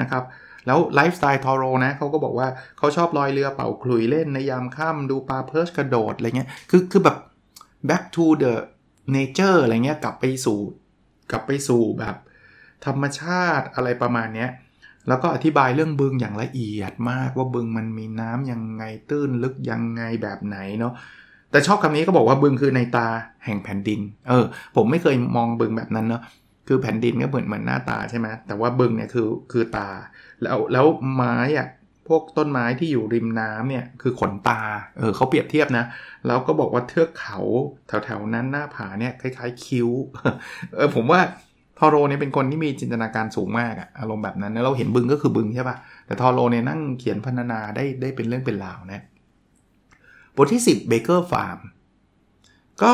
[0.00, 0.24] นะครับ
[0.66, 2.48] แล้วไลฟ์สไตล์ทอโรนะเขาก็บอกว่า
[2.78, 7.16] เขาชอบลอยเรือเป่าขลุยเล่นในยามค่ำดูปลาเพิร์ชกระโดดอะไรเงี้ย คือคือแบบ
[7.88, 8.54] back to the
[9.14, 10.58] nature อะไรเงี้ยกลับไปสู่
[11.30, 12.16] กลับไปสู่แบบ
[12.86, 14.50] ธรรมชาติอะไรประมาณเนี้ย
[15.08, 20.92] แล้วก็อธิบายเรื่องบึงอย่างละเอียดมากว่าบึงมันมีน้ำยังไงตื้นลึกยังไงแบบไหนเนาะ
[21.50, 23.08] แต่ชอบคำนี้ก็บอกว่าบึงคือในตา
[23.44, 24.44] แห่งแผ่นดิน เออ
[24.76, 26.22] ผมไม่เคยมองบึงแบบนั้นเนาะ
[26.68, 29.88] คือแผ่นดินก็เหมือนเหมือนหน้าตาใช่ไหมแต่ว่าบึงเนี่ยคือคือตา
[30.42, 31.68] แล้วแล้วไม้อะ
[32.08, 34.60] พวกต้นไม้ที่อยู่ริมน้ำเนี่ยคือขนตา
[34.98, 35.84] เออเขาเปรียบเทียบนะ
[36.26, 37.38] แล้วก็บอกว่าเทือกเขา
[37.88, 39.88] แถวๆนั้นหน้าผาเนี่ยคล้าย ๆ คิ้ว
[40.76, 41.20] เออผมว่า
[41.78, 49.00] ทอโรเนี่ยเป็นคนที่มีจินตนาการสูงมากอะอารมณ์แบบนั้นเราเห็นบึงก็คือบึงใช่ปะ่ะแต่ทอโรเนี่ยนั่งเขียนพรรณนาได้ได้เป็นเรื่องเป็นราวนะ
[50.36, 51.58] บทที่ 10 Baker Farm
[52.82, 52.92] ก็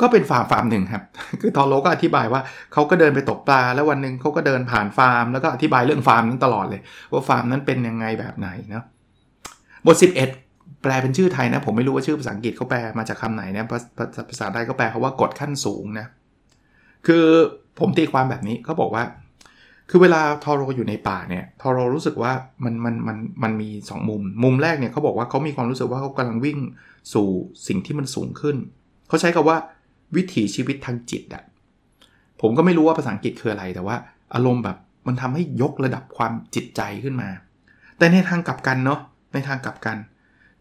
[0.00, 1.04] ก็เป็นฟาร์มฟาร์มหนึ่งครับ
[1.40, 2.40] คือทอโรก็อธิบายว่า
[2.72, 6.80] เขาก็เดินไปตกปลา แล้ววันหนึ่งเขาก็เดินผ่านฟาร์ม แล้วก็อธิบายเรื่องฟาร์มนั้นตลอดเลย
[7.12, 8.84] ว่าฟาร์มนั้นเป็นยังไงแบบไหนเนาะ
[9.86, 13.64] บท 11 แปลเป็นชื่อไทยนะ ผมไม่รู้ว่าชื่อภาษาอังกฤษเขาแปลมาจากคำไหนนะ
[14.30, 16.06] ภาษาไทยก็แปลเขาว่ากดขั้นสูงนะ
[17.06, 17.26] คือ
[17.78, 19.04] ผมตีความแบบนี้เขาบอกว่า
[19.90, 22.32] คือเวลาทอโรอยู่ในป่าเนี่ยทอโรรู้สึกว่า
[22.64, 26.58] มันมันมันมันมี 2 มุม มุมแรกเนี่ยเขาบอกว่าเขามีความรู้สึกว่าเขากำลังวิ่ง
[27.12, 27.28] สู่
[27.68, 28.56] สิ่งที่มันสูงขึ้น
[29.08, 29.56] เขาใช้คาว่า
[30.16, 31.42] วิถีชีวิตทางจิตอะ
[32.40, 33.96] ผมก็ไม่รู้ว่าภาษาอังกฤษคืออะไรแต่ว่า
[34.34, 37.28] อารมณ์แบบมันทำให้ยกระดับความจิตใจขึ้นมา
[37.98, 39.00] แต่ในทางกลับกันเนาะ
[39.32, 39.96] ในทางกลับกัน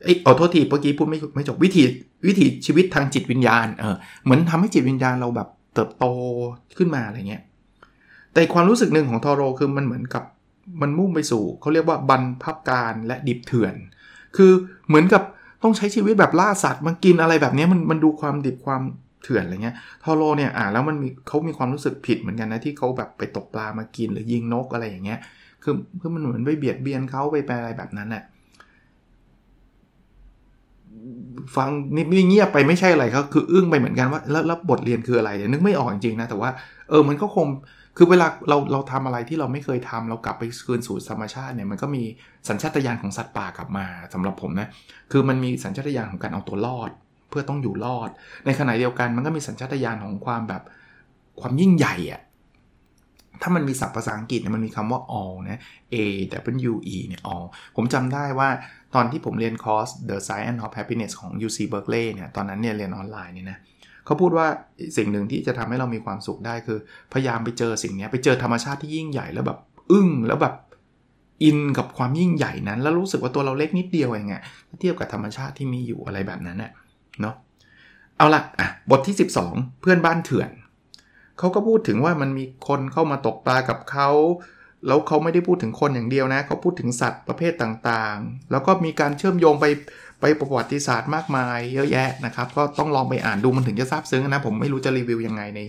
[0.04, 1.84] ไอ้ขอโทษทีเมื่อกี้พูดไม่ไม่จบวิถี
[2.28, 6.06] วิถีชีวิตทางจิตวิญญาณเออเหมือนทำให้จิตวิญญาณเราแบบ เติบโต
[6.78, 7.44] ขึ้นมาอะไรเงี้ย
[8.34, 10.24] แต่ความรู้สึกหนึ่งของทอโรคือมันเหมือนกับ
[10.82, 13.76] มันมุ่งไปสู่เขาเรียกว่าบรรพับการและดิบเถื่อน
[14.36, 14.52] คือ
[14.88, 15.24] เหมือนกับ
[15.64, 18.82] ต้องใช้ชีวิตแบบล่าสัตว์มากินอะไรแบบนี้มันมันดูความดิบความ
[19.24, 25.20] เถื่อนอะไรเงี้ย ทอโรเนี่ยอ่านแล้วมันมีเขามีความรู้สึกผิดเหมือนกันนะที่เขาแบบไปตกปลามากินหรือยิงนกอะไรอย่างเงี้ย
[25.64, 28.24] คือคือมันเหมือนไปเบียดเบียนเขาไปแปลอะไรแบบนั้นแหละ
[31.56, 36.50] ฟังนี่เงียบไปไม่ใช่อะไรเขาคืออึ้งไปเหมือนกันว่าแล้วแล้วบทเรียนคืออะไรเดี๋ยนึกไม่ออกจริงๆนะ แต่ว่า
[36.90, 37.48] เออมันก็คง
[37.98, 42.04] คือเวลาเราเราทำอะไรที่เราไม่เคยทำเรากลับไปคืนสู่ธรรมชาติเนี่ยมันก็มี
[42.50, 44.68] สัญชาตญาณของสัตว์ป่ากลับมาสำหรับผมนะ
[45.12, 46.92] คือมันมีสัญชาตญาณของการเอาตัวรอด
[47.30, 48.10] เพื่อต้องอยู่รอด
[48.46, 50.62] ในขณะเดียวกันมันก็มีสัญชาตญาณของความแบบ
[51.42, 52.22] ความยิ่งใหญ่อะ
[53.42, 55.60] ถ้ามันมีศัพท์ภาษาอังกฤษเนี่ยมันมีคำว่า all นะ
[55.94, 55.96] a
[56.74, 58.50] w e เนี่ย all ผมจำได้ว่า
[58.96, 63.58] ตอนที่ผมเรียนคอร์ส The Science of Happiness ของ UC Berkeley เนี่ย ตอนนั้นเนี่ยเรียนออนไลน์เนี่ยนะ
[64.06, 64.48] เขาพูดว่า
[64.98, 66.80] สิ่งหนึ่งที่จะทำให้เรามีความสุขได้คือ
[67.14, 69.60] พยายามไปเจอสิ่งนี้ไปเจอธรรมชาติที่ยิ่งใหญ่แล้วแบบ
[69.92, 70.56] อึ้งแล้วแบบ
[71.44, 74.44] อินกับความยิ่งใหญ่นั้น แล้วรู้สึกว่าตัวเราเล็กนิดเดียวเองอะ
[74.80, 76.58] เทียบกับธรรมชาติที่มีอยู่อะไรแบบนั้น
[77.22, 77.36] เนาะ
[78.18, 79.16] เอาละอะบทที่
[79.48, 80.50] 12 เพื่อนบ้านเถื่อน
[81.40, 84.10] เขาก็พูดถึงว่ามันมีคนเข้ามาตกปลากับเขา
[84.88, 89.66] แล้วเขาไม่ได้พูดถึงคนอย่างเดียวนะเขาพูดถึงสัตว์ประเภทต่างๆ แล้วก็มีการเชื่อมโยงไป
[90.22, 95.60] ไปประวัติศาสตร์มากมายเยอะแยะนะครับ ก็ต้องลองไปอ่านดูมันถึงจะทราบซึ้งนะ ผมไม่รู้จะรีวิวยังไงใน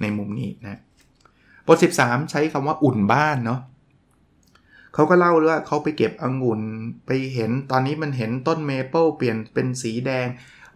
[0.00, 0.80] ในมุมนี้นะ
[1.66, 3.60] บท 13 ใช้คำว่าอุ่นบ้านเนาะ
[4.94, 6.60] เขาก็เล่าว่าเขาไปเก็บองุ่น
[7.06, 10.26] ไปเห็นตอนนี้มันเห็นต้นเมเปิลเปลี่ยนเป็นสีแดง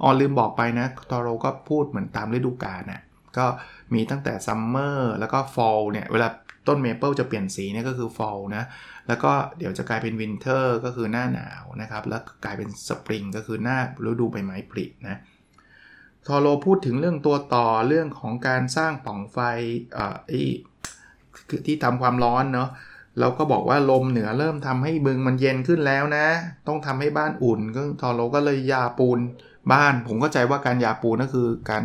[0.03, 3.01] อ๋อลืมบอกไปนะทอโรก็พูดเหมือนตามฤดูกาลนะ
[3.39, 3.47] ก็
[3.95, 6.29] มีตั้งแต่ summer แล้วก็ fall เนี่ย เวลา
[6.69, 8.65] ต้นเมเปิลจะเปลี่ยนสีเนี่ยก็คือ fall นะ
[9.09, 15.21] แล้วก็เดี๋ยวจะกลายเป็น winter ก็คือหน้าหนาวนะครับ แล้วกลายเป็นสปริงก็คือหน้าฤดูใบไม้ผลินะ
[16.27, 19.39] ทอโลพูดถึงเรื่องตัวต่อเรื่องของการสร้างป่องไฟ
[19.99, 20.17] อ่า
[21.67, 22.71] ที่ทำความร้อนเนาะ
[23.21, 26.27] เราก็บอกว่าลมเหนือเริ่มทำให้บึงมันเย็นขึ้นแล้วนะ
[26.69, 29.19] ต้องทำให้บ้านอุ่นก็ทอโลก็เลยยาปูน
[29.73, 31.83] บ้าน ผมก็ใจว่าการยาปูนก็คือการ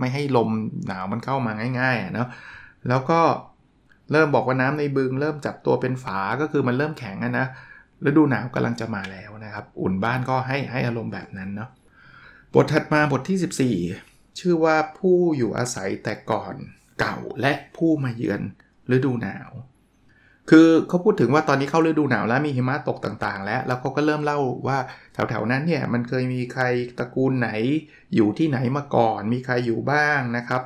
[0.00, 0.48] ไม่ให้ลม
[0.88, 2.28] หนาวมันเข้ามาง่ายๆเนาะ
[2.88, 3.20] แล้วก็
[4.12, 7.46] เริ่มบอกว่าน้ำในบึง เริ่มจับตัวเป็นฝาก็คือมันเริ่มแข็งนะ
[8.06, 11.70] ฤดูหนาวกำลังจะมาแล้วนะครับ อุ่นบ้านก็ให้ให้อารมณ์แบบนั้นเนาะ
[12.54, 16.54] บทถัดมาบทที่ 14 ชื่อว่าผู้อยู่อาศัยแต่ก่อน
[17.00, 18.40] เก่าและผู้มาเยือน
[18.96, 19.50] ฤดูหนาว
[20.50, 24.78] คือเขาพูดถึงว่าตอนนี้เข้าฤดูหนาวแล้วมีหิมะตกต่างๆ แล้ว แล้วเขาก็เริ่มเล่าว่า
[25.12, 26.64] แถวๆนั้นเนี่ยมันเคยมีใคร
[26.98, 27.50] ตระกูลไหน
[28.14, 30.62] อยู่ที่ไหนมาก่อน มีใครอยู่บ้างนะครับ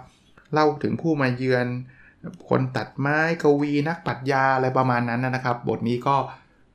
[0.53, 1.67] เล่าถึงผู้มาเยือน
[2.49, 6.17] คนตัดไม้กวีนักปัชญาอะไรประมาณนั้นนะครับ บทนี้ก็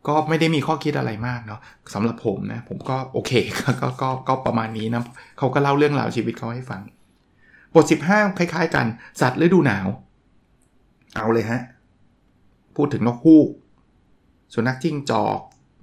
[0.08, 1.60] ก็ไม่ได้มีข้อคิดอะไรมากเนาะ
[1.94, 3.70] สำหรับผมนะผมก็โอเคก็
[4.02, 5.04] ก็ก็ประมาณนี้นะ
[5.38, 6.82] เขาก็เล่าเรื่องราวชีวิตเขาให้ฟัง
[7.76, 8.86] บท 15 คล้าย ๆ กัน
[9.22, 9.88] สัตว์ฤดูหนาว
[11.16, 11.62] เอาเลยฮะ
[12.80, 13.50] พูดถึงนกฮูก
[14.54, 15.39] สุนัขจิ้งจอก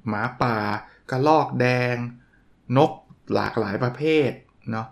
[0.08, 0.56] หมาป่า
[1.10, 1.96] กระลอกแดง
[2.76, 2.92] นก
[3.34, 4.30] หลากหลายประเภท
[4.70, 4.86] เนาะ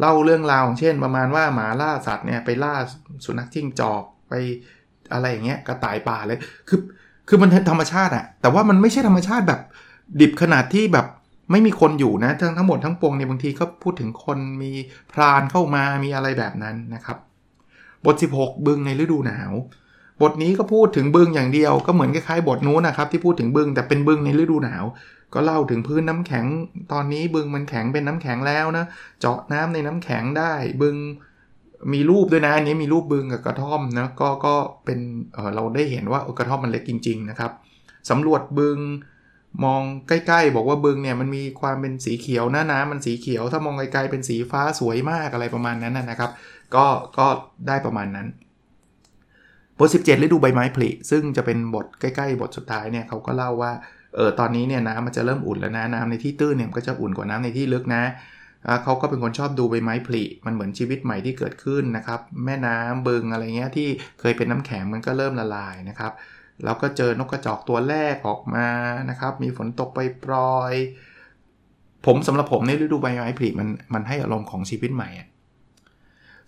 [0.00, 2.74] เล่าเรื่องราวเช่นประมาณว่าหมาล่าสัตว์เนี่ยไปล่า
[3.24, 4.34] สุนัขจิ้งจอกไป
[5.12, 6.38] อะไรอย่างเงี้ยกระต่ายป่าเลย
[6.68, 6.80] คือ
[7.28, 9.60] คือมันธรรมชาติอะแต่ว่ามันไม่ใช่ธรรมชาติแบบ
[10.20, 11.06] ดิบขนาดที่แบบ
[11.50, 14.72] ไม่มีคนอยู่นะทั้งทั้งหมดทั้งปวงเนี่ยบางทีก็พูดถึงคนมี
[15.12, 17.18] พรานเข้ามามีอะไรแบบนั้นนะครับ
[18.04, 19.52] บท 16 บึงในฤดูหนาว
[20.22, 24.84] บทนี้ก็พูดถึงบึงอย่างเดียวก็เหมือนคล้ายๆบทนู้นนะครับที่พูดถึงบึงแต่เป็นบึงในฤดูหนาว
[25.34, 26.46] ก็เล่าถึงพื้นน้ำแข็ง
[26.92, 28.84] ตอนนี้บึงมันแข็งเป็นน้ำแข็งแล้วนะ
[29.20, 30.96] เจาะน้ำในน้ำแข็งได้บึง
[31.92, 34.98] มีรูปด้วยนะอันนี้มีรูปบึงกับกระท่อมนะก็ก็เป็น
[35.34, 37.50] เเราได้เห็นว่ากระท่อมมันเล็กจริง ๆ นะครับ
[38.10, 38.78] สำรวจบึง
[39.64, 46.30] มองใกล้ๆ บอกว่าบึงเนี่ยมันมีความเป็นสีเขียวหน้าน้ำมันสีเขียว ถ้ามองไกลๆเป็นสีฟ้าสวยมากอะไรประมาณนั้นนะครับ
[46.74, 46.86] ก็
[47.18, 47.26] ก็
[47.68, 48.26] ได้ประมาณนั้น
[49.78, 53.72] บท 17 ฤดูใบไม้ผลิซึ่งจะเป็นบทใกล้ๆ บทสุดท้ายเนี่ยเขาก็เล่าว่า
[54.14, 58.04] เออตอนนี้เนี่ยน้ำมันจะเริ่มอุ่นแล้วนะน้ำในที่ตื้นเนี่ยก็จะอุ่นกว่าน้ำในที่ลึกนะ
[58.82, 63.88] เขาก็เป็นคนชอบดูใบไม้ผลิมันเหมือนชีวิตใหม่ที่เกิดขึ้นนะครับ แม่น้ำบึงอะไรเงี้ยที่
[64.20, 66.12] เคยเป็นน้ำแข็งมันก็เริ่มละลายนะครับ
[66.64, 68.68] แล้วก็เจอนกกระจอกตัวแรกออกมา
[69.10, 70.74] นะครับ มีฝนตกปรอยปรอย
[72.06, 75.08] ผมสำหรับผมในฤดูใบไม้ผลิมันมันให้อารมณ์ของชีวิตใหม่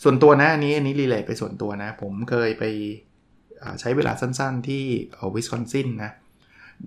[0.02, 2.64] ส่วนตัวนะอันนี้อันนี้ relate ไปส่วนตัวนะ ผมเคยไป
[3.80, 4.84] ใช้เวลาสั้นๆที่
[5.34, 6.12] วิสคอนซินนะ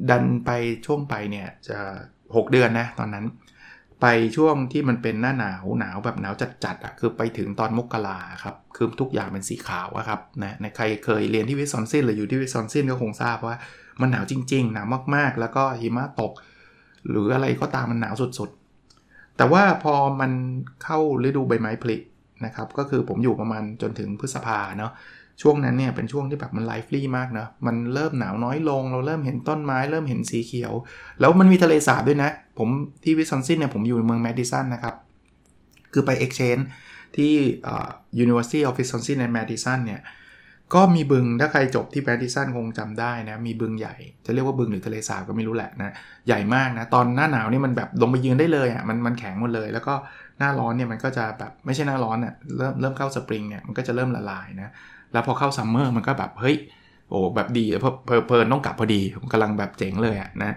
[0.09, 0.51] ดันไป
[0.85, 1.77] ช่วงไปเนี่ยจะ
[2.17, 3.25] 6 เดือนนะตอนนั้น
[4.01, 4.05] ไป
[4.37, 13.55] ช่วงที่มันเป็นหน้าหนาวหนาวแบบหนาวจัดๆอะคือไปถึงตอนมกราครับ คือทุกอย่างเป็นสีขาวครับนะในใครเคยเรียนที่วิสคอนซินหรืออยู่ที่วิสคอนซินก็คงทราบว่า
[14.01, 16.33] มันหนาวจริงๆหนาวมากๆ แล้วก็หิมะตก
[17.09, 20.31] หรืออะไรก็ตามมันหนาวสุดๆ แต่ว่าพอมัน
[20.83, 21.97] เข้าฤดูใบไม้ผลิ
[22.45, 24.91] นะครับก็คือผมอยู่ประมาณจนถึงพฤษภาเนาะ
[25.41, 30.73] ช่วงนั้นเนี่ยเป็นช่วงที่แบบมัน lively มากนะมันเริ่มหนาวน้อยลง เราเริ่มเห็นต้นไม้ เริ่มเห็นสีเขียว
[31.19, 32.69] แล้วมันมีทะเลสาบด้วยนะ ผม
[33.03, 34.95] ที่วิสคอนซินเนี่ยผมอยู่เมืองแมดิสันนะครับ
[35.93, 36.63] คือไป exchange
[37.17, 37.33] ที่
[38.23, 40.01] University of Wisconsin Madison เนี่ย
[40.75, 45.93] ก็มีบึงถ้าใครจบที่แมดิสันคงจำได้นะ มีบึงใหญ่ จะเรียกว่าบึงหรือทะเลสาบก็ไม่รู้แหละนะ
[46.27, 49.93] ใหญ่มากนะ ตอนหน้าหนาวนี่มันแบบลงไปยืนได้เลยอะ่ะมันมันแข็งหมดเลย แล้วก็
[50.39, 54.69] หน้าร้อนเนี่ยมันก็จะแบบไม่ใช่หน้าร้อนอะเริ่มเริ่มเข้าสปริงเนี่ยมันก็จะเริ่มละลายนะ
[55.11, 56.57] แล้วพอเข้า summer มันก็แบบเฮ้ย
[57.09, 57.91] โอ้แบบดีเพลิด
[58.27, 60.51] เพลินต้องกลับพอดีผมกำลังแบบเจ๋งเลยอะนะ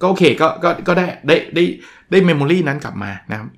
[0.00, 1.64] ก็โอเคก็ก็ก็ได้ได้ได้
[2.10, 3.48] ได้ memory นั้นกลับมานะครับ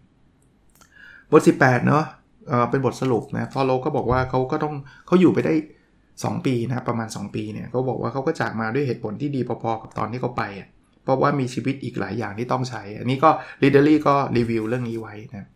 [1.32, 2.04] บท 18 เนาะ
[2.48, 4.74] เออเป็นบทสรุปนะทอโรก็บอกว่าเขาก็ต้อง
[5.06, 5.54] เขาอยู่ไปได้
[6.00, 10.68] 2 ปีนะประมาณ 2 ปีเนี่ยเขาบอกว่าเขาก็จากมาด้วยเหตุผลที่ดีพอๆกับตอนที่เขาไปอะ
[11.02, 13.30] เพราะว่ามีชีวิตอีกหลายอย่างที่ต้องใช้ อันนี้ก็
[13.62, 15.48] Readery ก็รีวิวเรื่องนี้ไว้นะ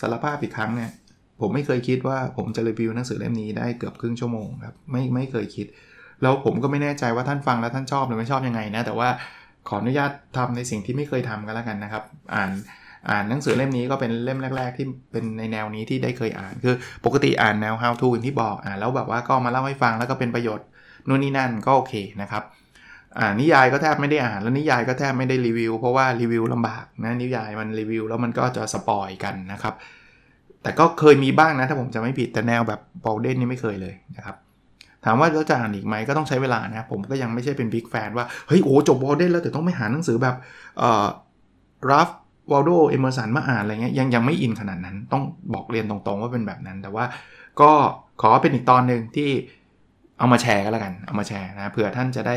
[0.00, 0.90] สารภาพอีกครั้งเนี่ย
[1.40, 5.66] ผมไม่เคยคิดว่าผมจะรีวิวหนังสือเล่มนี้ได้เกือบครึ่งชั่วโมงครับไม่ไม่เคยคิด
[6.22, 9.08] แล้วผมก็ไม่แน่ใจว่าท่านฟังแล้วท่านชอบหรือไม่ชอบยังไงนะแต่ว่า
[9.68, 12.02] ขออนุญาตทำในสิ่งที่ไม่เคยทำกันแล้วกันนะครับ
[12.34, 12.50] อ่าน
[13.10, 16.74] อ่านหนังสือเล่มนี้ก็เป็นเล่มแรก ๆ ที่เป็นในแนวนี้ที่ได้เคยอ่าน คือ
[17.04, 20.66] ปกติอ่านแนว how to อย่างที่บอกอ่านแล้วแบบว่าก็มาเล่าให้ฟังแล้วก็เป็นประโยชน์
[21.08, 22.42] นู่นนี่นั่นก็โอเคนะครับ
[23.18, 29.74] อ่านิยายก็แทบไม่ได้อ่านแล้วนิยายก็แทบไม่ได้รีวิวเพราะว่ารีวิวลำบากนะนิยายมันรีวิวแล้วมันก็จะสปอยกันนะครับ
[30.62, 34.36] แต่ก็เคยมีบ้างนะถ้าผมจะไม่ผิดแต่แนวแบบวอลเดนนี่ไม่เคยเลยนะครับ
[35.04, 40.36] ถามว่าเราจะอ่านอีกไหมก็ต้องใช้เวลานะผมก็ยังไม่ใช่เป็น big fan ว่าเฮ้ยโอ้จบวอลเดนแล้วแต่ต้องไปหาหนังสือแบบ
[40.78, 41.06] เอ่อ
[41.90, 42.08] ราล์ฟ
[42.52, 45.22] วอลโดเอเมอร์สันมาอ่านอะไรเงี้ยยังยังไม่อินขนาดนั้นต้อง
[45.54, 47.04] บอกเรียนตรงๆว่าเป็นแบบนั้น แต่ว่า
[47.60, 47.70] ก็
[48.20, 49.30] ขอเป็นอีกตอนหนึ่งที่
[50.18, 52.36] เอามาแชร์กันแล้วกัน เอามาแชร์นะเผื่อท่านจะได้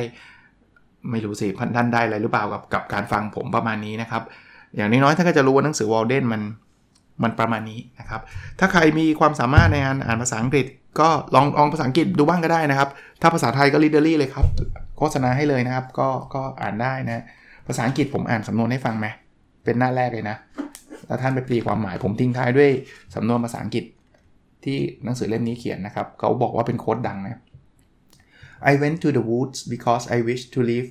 [1.12, 4.24] ไม่รู้สิท่านได้อะไรหรือเปล่ากับกับการฟังผมประมาณนี้นะครับ
[4.76, 6.42] อย่างน้อยๆท่านก็จะรู้ว่าหนังสือวอลเดนมัน
[7.24, 8.22] มันประมาณนี้นะครับ
[8.60, 10.66] ถ้าใครมีความสามารถในการอ่านภาษาอังกฤษ
[11.00, 12.90] ก็ลองลองภาษาอังกฤษดูบ้างก็ได้นะครับ
[13.22, 14.46] ถ้าภาษาไทยก็ literally เลยครับ
[14.98, 17.24] โฆษณาให้เลยนะครับ ก็ก็อ่านได้นะ
[17.68, 19.08] ภาษาอังกฤษผมอ่านสำนวนให้ฟังไหม
[19.64, 20.38] เป็นหน้าแรกเลยนะ
[21.08, 22.70] แล้วท่านไปปลีความหมายผมทิ้งท้ายด้วย
[23.16, 23.86] สำนวนภาษาอังกฤษ
[24.64, 27.42] ที่หนังสือเล่มนี้เขียนนะครับ เขาบอกว่าเป็นโค้ดดังนะ
[28.72, 30.88] I went to the woods because I wish to live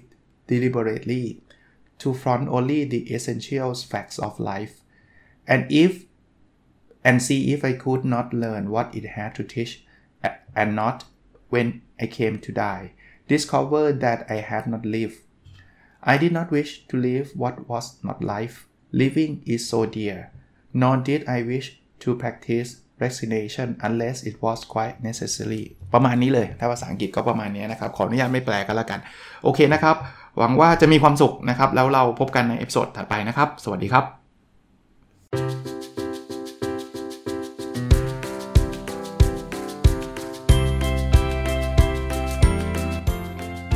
[0.52, 1.24] deliberately
[2.00, 4.74] to front only the essential facts of life
[5.52, 5.92] and if
[7.04, 9.84] and see if I could not learn what it had to teach
[10.54, 11.04] and not
[11.48, 12.92] when I came to die,
[13.28, 15.18] discover that I had not lived.
[16.02, 18.66] I did not wish to live what was not life.
[18.92, 20.30] Living is so dear.
[20.72, 29.00] Nor did I wish to practice resignation unless it was quite necessary ประมาณนี้เลย ถ้าภาษาอังกฤษก็ประมาณนี้นะครับ ขออนุญาตไม่แปลกันละกัน
[29.44, 29.96] โอเคนะครับ
[30.38, 35.79] หวังว่าจะมีความสุขนะครับ แล้วเราพบกันในเอพิโซดถัดไปนะครับ สวัสดีครับ